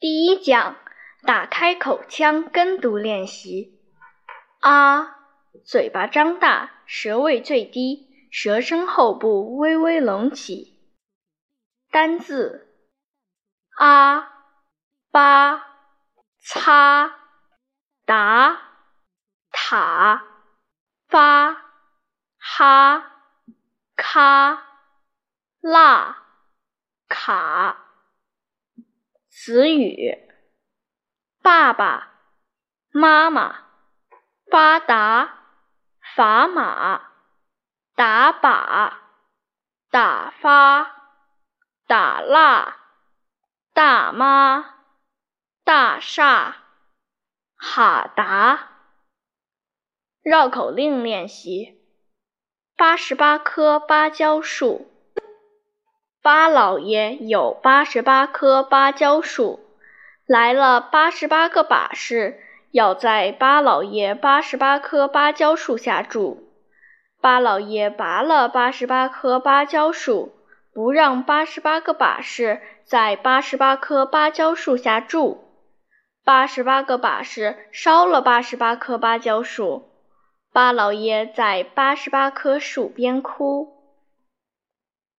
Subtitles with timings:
[0.00, 0.76] 第一讲，
[1.24, 3.78] 打开口腔跟读练习。
[4.60, 5.14] 啊，
[5.62, 10.80] 嘴巴张大，舌位最低，舌身后部微微隆起。
[11.90, 12.74] 单字：
[13.76, 14.26] 啊、
[15.10, 15.66] 巴、
[16.38, 17.14] 擦、
[18.06, 18.58] 达、
[19.50, 20.24] 塔、
[21.08, 21.62] 发、
[22.38, 23.04] 哈、
[23.96, 24.62] 咔、
[25.60, 26.24] 辣、
[27.06, 27.89] 卡。
[29.42, 30.18] 词语：
[31.40, 32.12] 爸爸
[32.90, 33.64] 妈妈、
[34.50, 35.38] 发达、
[36.14, 37.10] 砝码、
[37.94, 38.92] 打靶、
[39.90, 40.94] 打发、
[41.86, 42.76] 打蜡、
[43.72, 44.74] 大妈、
[45.64, 46.56] 大厦、
[47.56, 48.68] 哈达。
[50.22, 51.80] 绕口令练习：
[52.76, 54.92] 八十八棵芭蕉树。
[56.22, 59.58] 巴老爷有八十八棵芭蕉树，
[60.26, 62.38] 来了八十八个把式，
[62.72, 66.46] 要在巴老爷八十八棵芭蕉树下住。
[67.22, 70.34] 巴老爷拔了八十八棵芭蕉树，
[70.74, 75.42] 不让八十八个把式在八十八棵芭蕉树下住。
[76.22, 79.88] 八十八个把式烧了八十八棵芭蕉树，
[80.52, 83.79] 巴老爷在八十八棵树边哭。